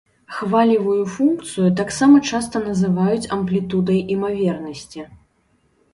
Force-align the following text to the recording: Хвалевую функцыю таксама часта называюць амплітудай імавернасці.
Хвалевую 0.35 1.01
функцыю 1.17 1.67
таксама 1.81 2.17
часта 2.31 2.63
называюць 2.69 3.29
амплітудай 3.39 3.99
імавернасці. 4.17 5.01